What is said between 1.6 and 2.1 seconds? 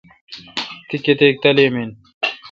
این؟